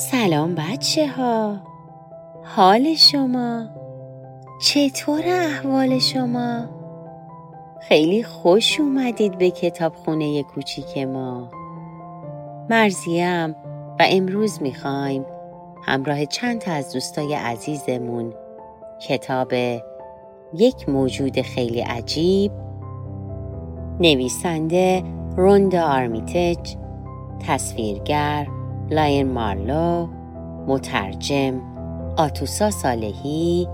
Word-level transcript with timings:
سلام 0.00 0.54
بچه 0.54 1.08
ها 1.08 1.56
حال 2.44 2.94
شما؟ 2.94 3.66
چطور 4.60 5.22
احوال 5.26 5.98
شما؟ 5.98 6.64
خیلی 7.80 8.22
خوش 8.22 8.80
اومدید 8.80 9.38
به 9.38 9.50
کتابخونه 9.50 10.42
کوچیک 10.42 10.98
ما. 10.98 11.50
مرزیم 12.70 13.50
و 13.98 14.06
امروز 14.10 14.62
می‌خوایم 14.62 15.26
همراه 15.84 16.26
چند 16.26 16.60
تا 16.60 16.72
از 16.72 16.92
دوستای 16.92 17.34
عزیزمون 17.34 18.34
کتاب 19.08 19.52
یک 20.54 20.88
موجود 20.88 21.40
خیلی 21.40 21.80
عجیب 21.80 22.52
نویسنده 24.00 25.02
روندا 25.36 25.74
آرمیتج 25.74 26.74
تصویرگر 27.46 28.57
لاین 28.90 29.32
مارلو 29.32 30.08
مترجم 30.66 31.60
آتوسا 32.16 32.70
صالحی 32.70 33.68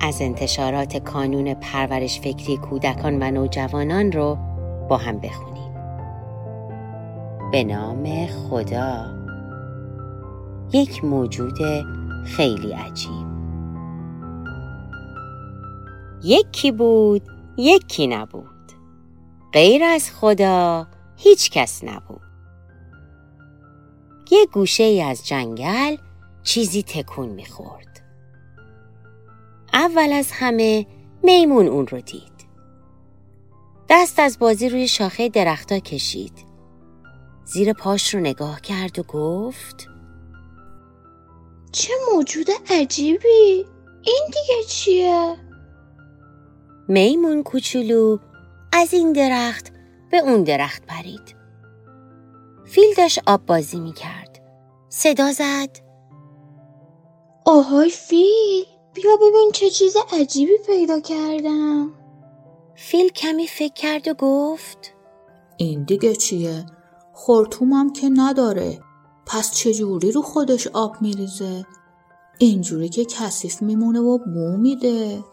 از 0.00 0.22
انتشارات 0.22 0.96
کانون 0.96 1.54
پرورش 1.54 2.20
فکری 2.20 2.56
کودکان 2.56 3.22
و 3.22 3.30
نوجوانان 3.30 4.12
رو 4.12 4.38
با 4.88 4.96
هم 4.96 5.18
بخونیم. 5.18 5.74
به 7.52 7.64
نام 7.64 8.26
خدا. 8.26 9.06
یک 10.72 11.04
موجود 11.04 11.58
خیلی 12.24 12.72
عجیب. 12.72 13.26
یکی 16.22 16.72
بود 16.72 17.22
یکی 17.56 18.06
نبود. 18.06 18.72
غیر 19.52 19.84
از 19.84 20.10
خدا 20.10 20.86
هیچ 21.16 21.50
کس 21.50 21.84
نبود. 21.84 22.29
یه 24.30 24.46
گوشه 24.52 24.84
ای 24.84 25.02
از 25.02 25.26
جنگل 25.26 25.96
چیزی 26.42 26.82
تکون 26.82 27.28
می‌خورد. 27.28 28.00
اول 29.72 30.12
از 30.12 30.32
همه 30.32 30.86
میمون 31.22 31.66
اون 31.66 31.86
رو 31.86 32.00
دید. 32.00 32.30
دست 33.90 34.18
از 34.18 34.38
بازی 34.38 34.68
روی 34.68 34.88
شاخه 34.88 35.28
درختا 35.28 35.78
کشید. 35.78 36.32
زیر 37.44 37.72
پاش 37.72 38.14
رو 38.14 38.20
نگاه 38.20 38.60
کرد 38.60 38.98
و 38.98 39.02
گفت 39.02 39.88
چه 41.72 41.92
موجود 42.12 42.46
عجیبی 42.70 43.66
این 44.02 44.26
دیگه 44.26 44.64
چیه؟ 44.68 45.36
میمون 46.88 47.42
کوچولو 47.42 48.18
از 48.72 48.94
این 48.94 49.12
درخت 49.12 49.72
به 50.10 50.18
اون 50.18 50.42
درخت 50.42 50.86
پرید. 50.86 51.39
فیل 52.70 52.94
داشت 52.96 53.18
آب 53.26 53.46
بازی 53.46 53.80
می 53.80 53.92
کرد. 53.92 54.40
صدا 54.88 55.32
زد. 55.32 55.78
آهای 57.44 57.90
فیل 57.90 58.64
بیا 58.94 59.16
ببین 59.16 59.50
چه 59.54 59.70
چیز 59.70 59.96
عجیبی 60.12 60.52
پیدا 60.66 61.00
کردم. 61.00 61.90
فیل 62.74 63.08
کمی 63.08 63.46
فکر 63.46 63.72
کرد 63.72 64.08
و 64.08 64.14
گفت 64.14 64.94
این 65.56 65.84
دیگه 65.84 66.16
چیه؟ 66.16 66.66
خورتومم 67.12 67.92
که 67.92 68.08
نداره. 68.08 68.80
پس 69.26 69.54
چجوری 69.54 70.12
رو 70.12 70.22
خودش 70.22 70.66
آب 70.66 70.96
میریزه؟ 71.00 71.66
اینجوری 72.38 72.88
که 72.88 73.04
کثیف 73.04 73.62
میمونه 73.62 74.00
و 74.00 74.18
بو 74.18 74.56
میده. 74.56 75.24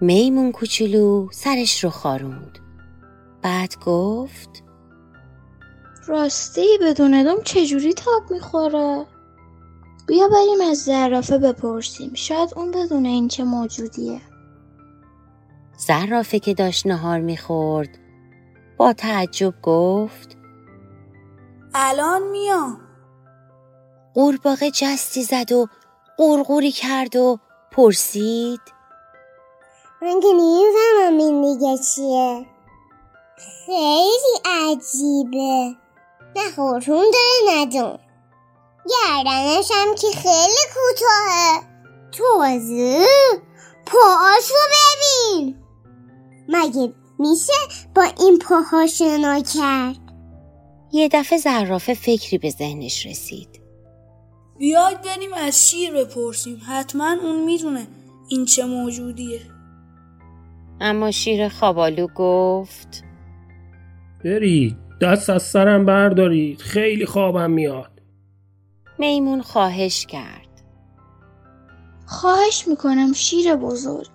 میمون 0.00 0.52
کوچولو 0.52 1.28
سرش 1.32 1.84
رو 1.84 1.90
خاروند. 1.90 2.58
بعد 3.42 3.74
گفت 3.86 4.61
راستی 6.06 6.78
بدون 6.80 7.22
دم 7.22 7.42
چجوری 7.42 7.92
تاب 7.92 8.30
می‌خوره؟ 8.30 9.06
بیا 10.06 10.28
بریم 10.28 10.70
از 10.70 10.78
زرافه 10.78 11.38
بپرسیم. 11.38 12.14
شاید 12.14 12.52
اون 12.56 12.70
بدون 12.70 13.06
این 13.06 13.28
چه 13.28 13.44
موجودیه. 13.44 14.20
زرافه 15.76 16.38
که 16.38 16.54
داشت 16.54 16.86
نهار 16.86 17.20
می‌خورد 17.20 17.88
با 18.76 18.92
تعجب 18.92 19.54
گفت 19.62 20.36
الان 21.74 22.22
میام. 22.22 22.80
قورباغه 24.14 24.70
جستی 24.70 25.22
زد 25.22 25.52
و 25.52 25.66
قورقوری 26.16 26.72
کرد 26.72 27.16
و 27.16 27.38
پرسید 27.70 28.60
من 30.02 30.20
که 30.20 30.28
نیزم 30.36 31.18
این 31.18 31.42
دیگه 31.42 31.78
چیه؟ 31.78 32.46
خیلی 33.66 34.40
عجیبه. 34.44 35.81
نه 36.36 36.50
خورتون 36.56 37.04
داره 37.12 37.56
ندون 37.56 37.98
گردنش 38.90 39.70
هم 39.74 39.94
که 39.94 40.06
خیلی 40.06 40.62
کوتاهه 40.74 41.60
تازه 42.12 43.06
پاهاشو 43.86 44.54
ببین 44.72 45.56
مگه 46.48 46.94
میشه 47.18 47.86
با 47.94 48.02
این 48.02 48.38
پاها 48.38 48.86
شنا 48.86 49.40
کرد 49.40 49.96
یه 50.92 51.08
دفعه 51.12 51.38
زرافه 51.38 51.94
فکری 51.94 52.38
به 52.38 52.50
ذهنش 52.50 53.06
رسید 53.06 53.62
بیاید 54.58 55.02
بریم 55.02 55.32
از 55.34 55.70
شیر 55.70 55.92
بپرسیم. 55.92 56.60
حتما 56.66 57.16
اون 57.22 57.44
می‌دونه 57.44 57.86
این 58.28 58.44
چه 58.44 58.64
موجودیه. 58.64 59.40
اما 60.80 61.10
شیر 61.10 61.48
خوابالو 61.48 62.06
گفت. 62.06 63.04
برید. 64.24 64.81
دست 65.02 65.30
از 65.30 65.42
سرم 65.42 65.86
بردارید. 65.86 66.60
خیلی 66.60 67.06
خوابم 67.06 67.50
میاد. 67.50 68.02
میمون 68.98 69.42
خواهش 69.42 70.06
کرد. 70.06 70.62
خواهش 72.06 72.68
می‌کنم 72.68 73.12
شیر 73.12 73.56
بزرگ. 73.56 74.08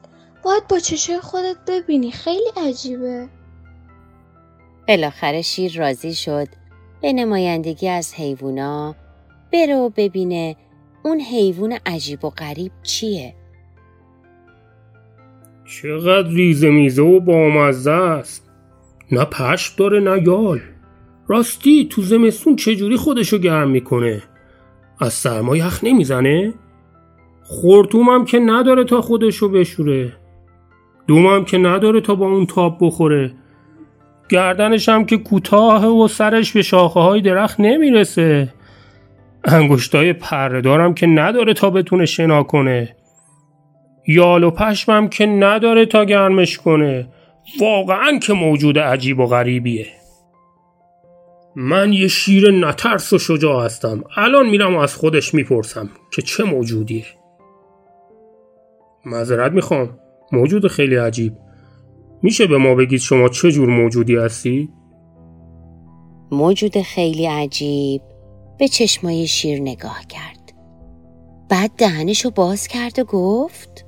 باید 0.43 0.67
با 0.67 0.79
چشم 0.79 1.19
خودت 1.19 1.55
ببینی. 1.67 2.11
خیلی 2.11 2.51
عجیبه. 2.57 3.27
بالاخره 4.87 5.41
شیر 5.41 5.79
راضی 5.79 6.13
شد. 6.13 6.47
به 7.01 7.13
نمایندگی 7.13 7.89
از 7.89 8.13
حیوونا 8.13 8.95
بره 9.53 9.75
و 9.75 9.89
ببینه 9.89 10.55
اون 11.03 11.19
حیوان 11.19 11.77
عجیب 11.85 12.25
و 12.25 12.29
غریب 12.29 12.71
چیه. 12.83 13.35
چقدر 15.65 16.27
ریزه 16.27 16.69
میزه 16.69 17.01
و 17.01 17.19
بامزه 17.19 17.91
است. 17.91 18.49
نه 19.11 19.25
پشم 19.25 19.75
داره 19.77 19.99
نه 19.99 20.23
یال. 20.27 20.61
راستی 21.27 21.87
تو 21.91 22.01
زمستون 22.01 22.55
چجوری 22.55 22.97
خودشو 22.97 23.37
گرم 23.37 23.69
می‌کنه؟ 23.69 24.21
از 24.99 25.13
سرما 25.13 25.57
یخ 25.57 25.83
نمی‌زنه؟ 25.83 26.53
خورتومم 27.43 28.25
که 28.25 28.39
نداره 28.39 28.83
تا 28.83 29.01
خودشو 29.01 29.49
بشوره. 29.49 30.13
دومم 31.07 31.45
که 31.45 31.57
نداره 31.57 32.01
تا 32.01 32.15
با 32.15 32.25
اون 32.25 32.45
تاب 32.45 32.77
بخوره. 32.81 33.31
گردنش 34.29 34.89
هم 34.89 35.05
که 35.05 35.17
کوتاه 35.17 35.87
و 35.87 36.07
سرش 36.07 36.51
به 36.51 36.61
شاخه 36.61 36.99
های 36.99 37.21
درخت 37.21 37.59
نمی‌رسه. 37.59 38.53
انگشتای 39.43 40.13
پردارم 40.13 40.93
که 40.93 41.07
نداره 41.07 41.53
تا 41.53 41.69
بتونه 41.69 42.05
شنا 42.05 42.43
کنه. 42.43 42.95
یال 44.07 44.43
و 44.43 44.51
پشمم 44.51 45.07
که 45.07 45.25
نداره 45.25 45.85
تا 45.85 46.05
گرمش 46.05 46.57
کنه. 46.57 47.07
واقعا 47.61 48.19
که 48.19 48.33
موجود 48.33 48.79
عجیب 48.79 49.19
و 49.19 49.25
غریبیه. 49.25 49.87
من 51.59 51.93
یه 51.93 52.07
شیر 52.07 52.51
نترس 52.51 53.13
و 53.13 53.17
شجاع 53.17 53.65
هستم. 53.65 54.03
الان 54.17 54.49
میرم 54.49 54.75
و 54.75 54.79
از 54.79 54.95
خودش 54.95 55.33
می‌پرسم 55.33 55.89
که 56.13 56.21
چه 56.21 56.43
موجودیه. 56.43 57.05
معذرت 59.05 59.51
می‌خوام. 59.51 59.99
موجود 60.31 60.67
خیلی 60.67 60.95
عجیب. 60.95 61.33
میشه 62.21 62.47
به 62.47 62.57
ما 62.57 62.75
بگید 62.75 62.99
شما 62.99 63.29
چه 63.29 63.51
جور 63.51 63.69
موجودی 63.69 64.15
هستی؟ 64.15 64.69
موجود 66.31 66.81
خیلی 66.81 67.25
عجیب. 67.25 68.01
به 68.59 68.67
چشمای 68.67 69.27
شیر 69.27 69.61
نگاه 69.61 70.05
کرد. 70.09 70.53
بعد 71.49 71.71
دهنشو 71.77 72.29
باز 72.31 72.67
کرد 72.67 72.99
و 72.99 73.03
گفت 73.03 73.85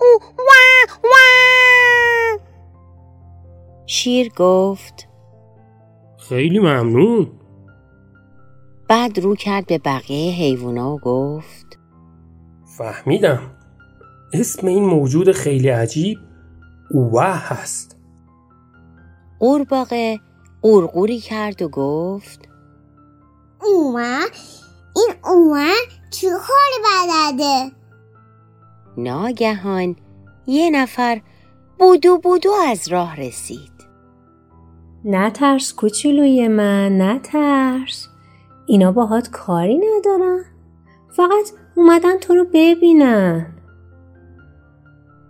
او 0.00 0.20
وا 0.38 0.94
وا. 1.04 2.38
شیر 3.86 4.28
گفت 4.36 5.08
خیلی 6.28 6.58
ممنون. 6.58 7.30
بعد 8.88 9.18
رو 9.18 9.34
کرد 9.34 9.66
به 9.66 9.78
بقیه 9.78 10.32
حیوونا 10.32 10.94
و 10.94 10.98
گفت 10.98 11.78
فهمیدم. 12.78 13.50
اسم 14.32 14.66
این 14.66 14.84
موجود 14.84 15.32
خیلی 15.32 15.68
عجیب 15.68 16.18
اوه 16.90 17.24
هست. 17.24 17.96
قورباغه 19.38 20.20
قورقوری 20.62 21.20
کرد 21.20 21.62
و 21.62 21.68
گفت 21.68 22.48
اوه 23.62 24.20
این 24.96 25.14
اوه 25.24 25.68
چه 26.10 26.28
کاری 26.30 26.84
بلده. 26.84 27.72
ناگهان 28.96 29.96
یه 30.46 30.70
نفر 30.70 31.20
بودو 31.78 32.18
بودو 32.18 32.52
از 32.68 32.88
راه 32.88 33.16
رسید. 33.16 33.73
نترس 35.06 35.72
کوچولوی 35.72 36.48
من 36.48 37.02
نترس. 37.02 38.08
اینا 38.66 38.92
باهات 38.92 39.30
کاری 39.30 39.78
ندارن. 39.78 40.44
فقط 41.16 41.50
اومدن 41.76 42.18
تو 42.18 42.34
رو 42.34 42.46
ببینن. 42.54 43.46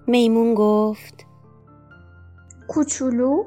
میمون 0.06 0.54
گفت. 0.54 1.26
کوچولو؟ 2.68 3.44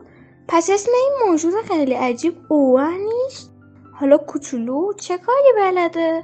پس 0.47 0.69
اسم 0.74 0.91
این 0.94 1.29
موجود 1.29 1.53
خیلی 1.68 1.94
عجیب 1.94 2.33
اوه 2.50 2.89
نیست؟ 2.97 3.53
حالا 3.94 4.18
کوچولو 4.18 4.94
چه 4.94 5.18
کاری 5.18 5.53
بلده؟ 5.57 6.24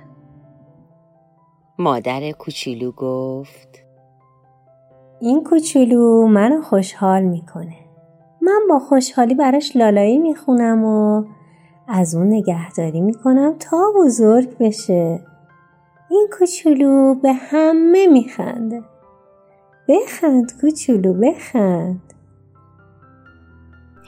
مادر 1.79 2.31
کوچولو 2.31 2.91
گفت. 2.91 3.69
این 5.21 5.43
کوچولو 5.43 6.27
منو 6.27 6.61
خوشحال 6.61 7.23
می‌کنه. 7.23 7.82
من 8.43 8.61
با 8.69 8.79
خوشحالی 8.79 9.35
براش 9.35 9.75
لالایی 9.75 10.19
می‌خونم 10.19 10.83
و 10.83 11.25
از 11.87 12.15
اون 12.15 12.27
نگهداری 12.27 13.01
می‌کنم 13.01 13.55
تا 13.59 13.77
بزرگ 13.95 14.57
بشه. 14.57 15.19
این 16.09 16.27
کوچولو 16.39 17.15
به 17.15 17.33
همه 17.33 18.07
میخنده. 18.07 18.81
بخند 19.87 20.61
کوچولو 20.61 21.13
بخند. 21.13 22.13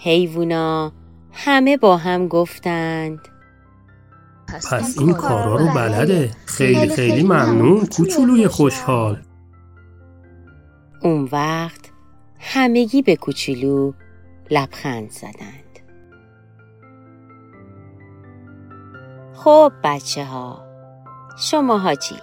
حیوونا 0.04 0.92
همه 1.32 1.78
با 1.78 1.98
هم 1.98 2.28
گفتند. 2.28 3.20
پس 4.48 5.00
این 5.00 5.14
کارا 5.14 5.56
رو 5.56 5.68
بلده. 5.76 6.32
خیلی 6.46 6.90
خیلی 6.90 7.24
ممنون. 7.24 7.86
کوچولوی 7.86 8.48
خوشحال. 8.48 9.18
اون 11.04 11.30
وقت 11.32 11.92
همگی 12.40 13.02
به 13.02 13.16
کوچولو 13.16 13.94
لبخند 14.52 15.12
زدند 15.12 15.80
خب 19.34 19.72
بچه 19.84 20.26
ها 20.26 20.66
شما 21.38 21.78
ها 21.78 21.96
چی؟ 21.96 22.16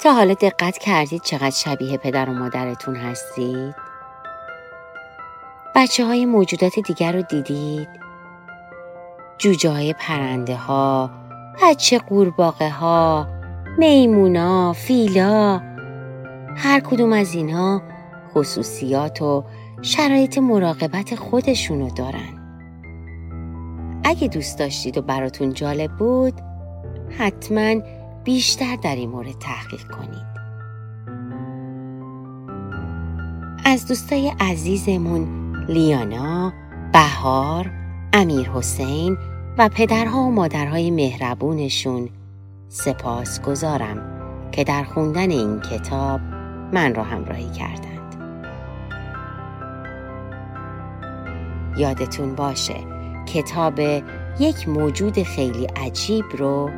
تا 0.00 0.12
حالا 0.12 0.34
دقت 0.34 0.78
کردید 0.78 1.22
چقدر 1.22 1.50
شبیه 1.50 1.96
پدر 1.96 2.28
و 2.28 2.32
مادرتون 2.32 2.96
هستید؟ 2.96 3.74
بچه 5.74 6.04
های 6.04 6.26
موجودات 6.26 6.78
دیگر 6.78 7.12
رو 7.12 7.22
دیدید؟ 7.22 7.88
جوجه 9.38 9.70
های 9.70 9.92
پرنده 9.92 10.56
ها، 10.56 11.10
بچه 11.62 11.98
قورباغه 11.98 12.70
ها، 12.70 13.26
میمونا، 13.78 14.72
فیلا 14.72 15.60
هر 16.56 16.80
کدوم 16.80 17.12
از 17.12 17.34
اینها 17.34 17.82
خصوصیات 18.34 19.22
و 19.22 19.44
شرایط 19.82 20.38
مراقبت 20.38 21.14
خودشونو 21.14 21.90
دارن. 21.90 22.38
اگه 24.04 24.28
دوست 24.28 24.58
داشتید 24.58 24.98
و 24.98 25.02
براتون 25.02 25.52
جالب 25.52 25.90
بود 25.90 26.34
حتما 27.18 27.74
بیشتر 28.24 28.76
در 28.76 28.96
این 28.96 29.10
مورد 29.10 29.38
تحقیق 29.40 29.90
کنید. 29.90 30.32
از 33.64 33.86
دوستای 33.86 34.32
عزیزمون 34.40 35.56
لیانا، 35.68 36.52
بهار، 36.92 37.70
امیر 38.12 38.50
حسین 38.50 39.18
و 39.58 39.68
پدرها 39.68 40.20
و 40.20 40.30
مادرهای 40.30 40.90
مهربونشون 40.90 42.08
سپاس 42.68 43.40
گذارم 43.40 43.98
که 44.52 44.64
در 44.64 44.84
خوندن 44.84 45.30
این 45.30 45.60
کتاب 45.60 46.20
من 46.72 46.94
را 46.94 47.02
همراهی 47.02 47.50
کردند. 47.50 47.91
یادتون 51.76 52.34
باشه. 52.34 52.76
کتاب 53.26 53.80
یک 54.38 54.68
موجود 54.68 55.22
خیلی 55.22 55.64
عجیب 55.64 56.24
رو 56.38 56.70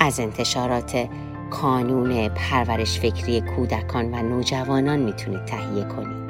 از 0.00 0.20
انتشارات 0.20 1.08
کانون 1.50 2.28
پرورش 2.28 3.00
فکری 3.00 3.40
کودکان 3.40 4.14
و 4.14 4.22
نوجوانان 4.22 4.98
می‌تونید 4.98 5.44
تهیه 5.44 5.84
کنید. 5.84 6.24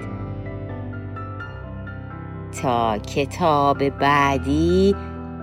تا 2.62 2.98
کتاب 2.98 3.88
بعدی 3.88 4.96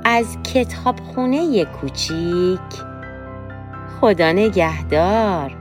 از 0.06 0.38
کتابخونه 0.54 1.66
کوچیک. 1.66 2.60
خدا 4.01 4.31
نگهدار. 4.31 5.61